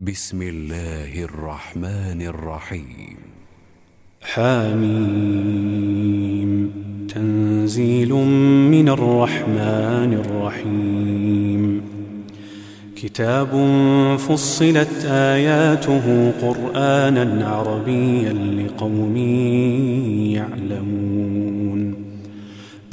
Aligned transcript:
بسم 0.00 0.42
الله 0.42 1.24
الرحمن 1.24 2.22
الرحيم. 2.22 3.16
حاميم 4.22 5.12
تنزيل 7.14 8.12
من 8.70 8.88
الرحمن 8.88 10.22
الرحيم. 10.26 11.82
كتاب 12.96 13.48
فصلت 14.18 15.04
آياته 15.04 16.32
قرآنا 16.42 17.48
عربيا 17.48 18.32
لقوم 18.32 19.16
يعلمون. 20.36 21.43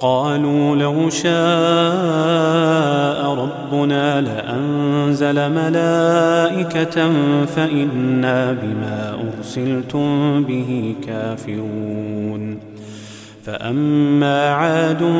قالوا 0.00 0.76
لو 0.76 1.10
شاء 1.10 1.30
ربنا 3.34 4.20
لأنزل 4.20 5.34
ملائكة 5.34 7.12
فإنا 7.44 8.52
بما 8.52 9.16
أرسلتم 9.38 10.42
به 10.44 10.94
كافرون. 11.06 12.58
فأما 13.44 14.48
عاد 14.48 15.12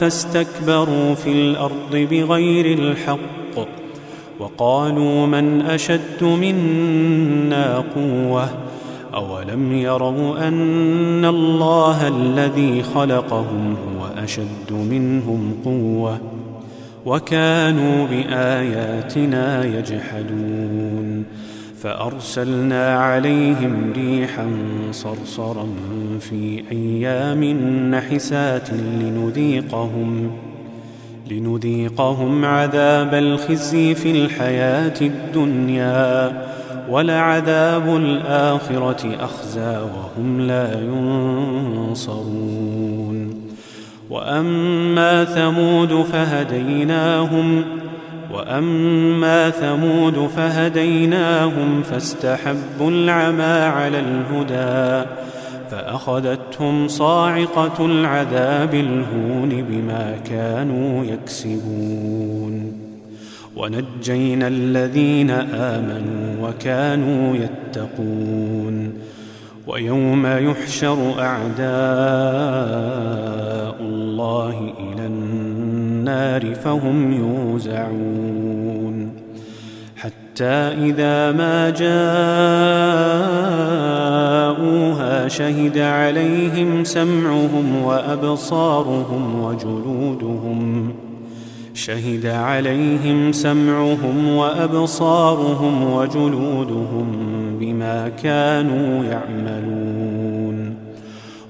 فاستكبروا 0.00 1.14
في 1.14 1.32
الأرض 1.32 1.96
بغير 2.10 2.78
الحق 2.78 3.18
وقالوا 4.38 5.26
من 5.26 5.62
أشد 5.62 6.24
منا 6.24 7.84
قوةً؟ 7.96 8.48
أولم 9.14 9.72
يروا 9.72 10.48
أن 10.48 11.24
الله 11.24 12.08
الذي 12.08 12.82
خلقهم 12.82 13.76
هو 13.86 13.93
أشد 14.24 14.72
منهم 14.72 15.54
قوة 15.64 16.20
وكانوا 17.06 18.06
بآياتنا 18.06 19.64
يجحدون 19.64 21.24
فأرسلنا 21.80 22.98
عليهم 22.98 23.92
ريحا 23.92 24.46
صرصرا 24.92 25.66
في 26.20 26.62
أيام 26.72 27.44
نحسات 27.90 28.70
لنذيقهم 28.72 30.30
لنذيقهم 31.30 32.44
عذاب 32.44 33.14
الخزي 33.14 33.94
في 33.94 34.10
الحياة 34.10 35.00
الدنيا 35.00 36.32
ولعذاب 36.90 37.96
الآخرة 37.96 39.16
أخزى 39.24 39.78
وهم 39.78 40.40
لا 40.40 40.80
ينصرون 40.80 42.24
وأما 44.14 45.24
ثمود 45.24 46.02
فهديناهم 46.02 47.64
وأما 48.32 49.50
ثمود 49.50 50.30
فهديناهم 50.36 51.82
فاستحبوا 51.82 52.90
العمى 52.90 53.42
على 53.42 54.00
الهدى 54.00 55.08
فأخذتهم 55.70 56.88
صاعقة 56.88 57.86
العذاب 57.86 58.74
الهون 58.74 59.64
بما 59.68 60.16
كانوا 60.30 61.04
يكسبون 61.04 62.72
ونجينا 63.56 64.48
الذين 64.48 65.30
آمنوا 65.30 66.48
وكانوا 66.48 67.36
يتقون 67.36 68.92
ويوم 69.66 70.26
يحشر 70.26 71.14
أعداء 71.18 72.94
الله 73.80 74.03
إلى 74.20 75.06
النار 75.06 76.54
فهم 76.54 77.12
يوزعون. 77.12 79.10
حتى 79.96 80.44
إذا 80.44 81.32
ما 81.32 81.70
جاءوها 81.70 82.08
شهد 85.28 85.78
عليهم 85.78 86.84
سمعهم 86.84 87.82
وأبصارهم 87.84 89.42
وجلودهم. 89.44 90.92
شهد 91.74 92.26
عليهم 92.26 93.32
سمعهم 93.32 94.36
وأبصارهم 94.36 95.92
وجلودهم 95.92 97.06
بما 97.60 98.08
كانوا 98.08 99.04
يعملون. 99.04 100.23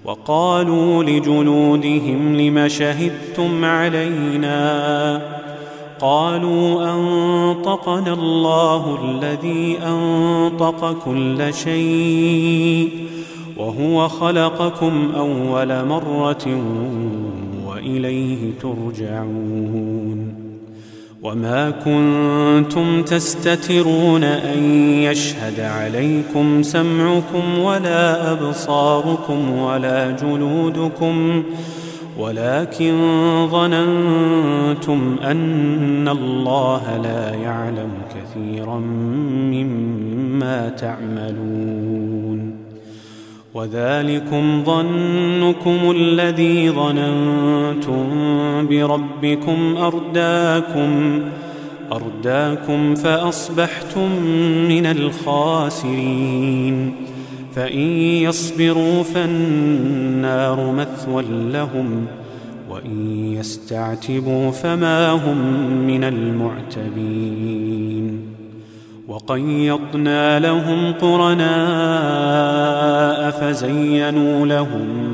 وقالوا 0.04 1.04
لجلودهم 1.04 2.36
لم 2.36 2.68
شهدتم 2.68 3.64
علينا؟ 3.64 5.22
قالوا 6.00 6.94
أنطقنا 6.94 8.12
الله 8.12 8.98
الذي 9.04 9.78
أنطق 9.86 10.96
كل 11.04 11.54
شيء 11.54 12.90
وهو 13.56 14.08
خلقكم 14.08 15.12
أول 15.16 15.84
مرة 15.84 16.60
وإليه 17.66 18.52
ترجعون. 18.62 20.43
وما 21.24 21.70
كنتم 21.70 23.02
تستترون 23.02 24.24
ان 24.24 24.64
يشهد 25.00 25.60
عليكم 25.60 26.62
سمعكم 26.62 27.58
ولا 27.58 28.32
ابصاركم 28.32 29.58
ولا 29.58 30.10
جلودكم 30.10 31.42
ولكن 32.18 32.96
ظننتم 33.50 35.16
ان 35.24 36.08
الله 36.08 36.96
لا 37.02 37.34
يعلم 37.34 37.90
كثيرا 38.14 38.78
مما 39.50 40.68
تعملون 40.68 42.54
وذلكم 43.54 44.64
ظنكم 44.64 45.90
الذي 45.90 46.70
ظننتم 46.70 48.13
بربكم 48.66 49.76
أرداكم 49.76 51.20
أرداكم 51.92 52.94
فأصبحتم 52.94 54.22
من 54.68 54.86
الخاسرين. 54.86 56.94
فإن 57.54 57.88
يصبروا 57.98 59.02
فالنار 59.02 60.72
مثوى 60.72 61.24
لهم 61.52 62.06
وإن 62.70 63.26
يستعتبوا 63.38 64.50
فما 64.50 65.10
هم 65.10 65.38
من 65.86 66.04
المعتبين. 66.04 67.74
وقيضنا 69.08 70.40
لهم 70.40 70.92
قرناء 70.92 71.44
فزينوا 73.30 74.46
لهم 74.46 75.13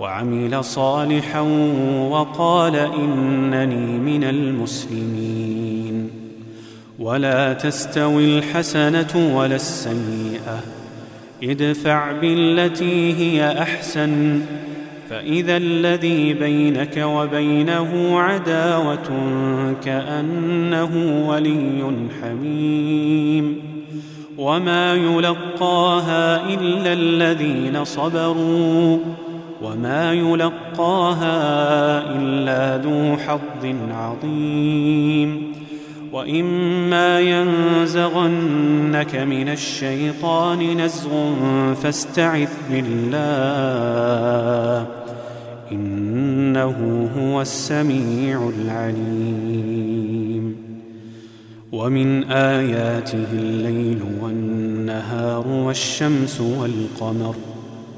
وعمل 0.00 0.64
صالحا 0.64 1.40
وقال 2.10 2.76
إنني 2.76 3.98
من 3.98 4.24
المسلمين. 4.24 6.10
ولا 6.98 7.52
تستوي 7.52 8.38
الحسنة 8.38 9.36
ولا 9.36 9.56
السيئة. 9.56 10.60
ادفع 11.42 12.12
بالتي 12.12 13.14
هي 13.14 13.62
أحسن. 13.62 14.40
فإذا 15.10 15.56
الذي 15.56 16.34
بينك 16.34 16.96
وبينه 16.96 18.20
عداوة 18.20 19.08
كأنه 19.84 21.24
ولي 21.28 21.92
حميم. 22.22 23.60
وما 24.38 24.94
يلقاها 24.94 26.54
إلا 26.54 26.92
الذين 26.92 27.84
صبروا. 27.84 28.98
وما 29.62 30.12
يلقاها 30.12 31.36
إلا 32.16 32.82
ذو 32.82 33.16
حظ 33.16 33.74
عظيم 33.90 35.52
واما 36.12 37.20
ينزغنك 37.20 39.16
من 39.16 39.48
الشيطان 39.48 40.80
نزغ 40.80 41.10
فاستعذ 41.74 42.48
بالله 42.70 44.18
انه 45.72 47.10
هو 47.18 47.40
السميع 47.40 48.50
العليم 48.58 49.88
ومن 51.72 52.24
اياته 52.24 53.26
الليل 53.32 54.02
والنهار 54.22 55.48
والشمس 55.48 56.40
والقمر 56.40 57.34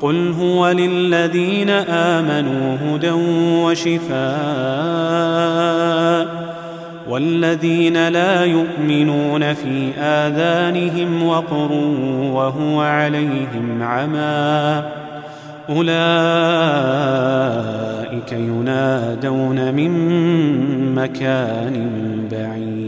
قل 0.00 0.34
هو 0.40 0.68
للذين 0.68 1.70
آمنوا 1.70 2.76
هدى 2.76 3.10
وشفاء 3.64 4.18
والذين 7.08 8.08
لا 8.08 8.44
يؤمنون 8.44 9.54
في 9.54 9.92
آذانهم 9.98 11.22
وقر 11.26 11.72
وهو 12.32 12.80
عليهم 12.80 13.82
عمى 13.82 14.82
أولئك 15.68 15.88
ينادون 18.32 19.74
من 19.74 19.90
مكان 20.94 21.88
بعيد 22.30 22.87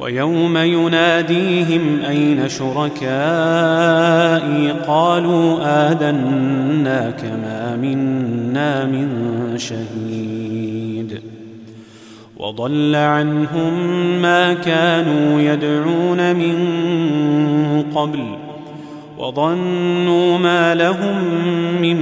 ويوم 0.00 0.56
يناديهم 0.56 2.00
أين 2.08 2.48
شركائي 2.48 3.12
قالوا 4.86 5.58
آذنا 5.62 7.10
كما 7.10 7.76
منا 7.76 8.86
من 8.86 9.08
شهيد 9.56 11.20
وضل 12.36 12.94
عنهم 12.94 13.72
ما 14.22 14.54
كانوا 14.54 15.40
يدعون 15.40 16.36
من 16.36 16.56
قبل 17.94 18.24
وظنوا 19.18 20.38
ما 20.38 20.74
لهم 20.74 21.16
من 21.82 21.96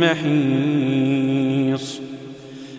محيص 0.00 1.35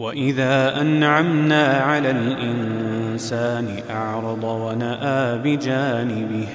وإذا 0.00 0.80
أنعمنا 0.80 1.66
على 1.66 2.10
الإنسان 2.10 3.68
أعرض 3.90 4.44
ونأى 4.44 5.38
بجانبه 5.38 6.48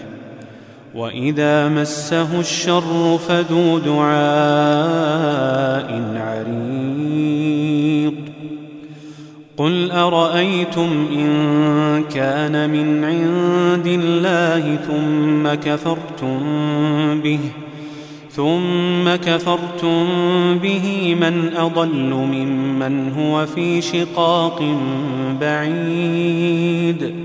وإذا 0.95 1.69
مسه 1.69 2.39
الشر 2.39 3.17
فذو 3.27 3.79
دعاء 3.79 4.15
عريض. 6.15 8.13
قل 9.57 9.91
أرأيتم 9.91 11.07
إن 11.11 12.03
كان 12.03 12.69
من 12.69 13.03
عند 13.03 13.87
الله 13.87 14.75
ثم 14.75 15.53
كفرتم 15.53 16.41
به؟ 17.21 17.39
ثم 18.35 19.15
كفرتم 19.15 20.07
به 20.59 21.15
من 21.19 21.51
أضل 21.57 22.13
ممن 22.13 23.11
هو 23.11 23.45
في 23.45 23.81
شقاق 23.81 24.77
بعيد. 25.41 27.15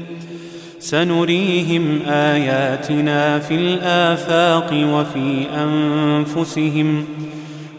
سنريهم 0.79 1.99
آياتنا 2.07 3.39
في 3.39 3.55
الآفاق 3.55 4.73
وفي 4.73 5.47
أنفسهم 5.55 7.05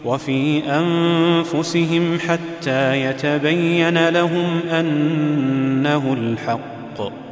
وفي 0.04 0.62
أنفسهم 0.68 2.18
حتى 2.28 3.04
يتبين 3.04 4.08
لهم 4.08 4.60
أنه 4.70 6.16
الحق. 6.20 7.31